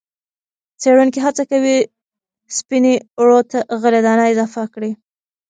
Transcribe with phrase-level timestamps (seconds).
[0.81, 1.77] څېړونکي هڅه کوي
[2.57, 4.91] سپینې اوړو ته غلې- دانه اضافه کړي.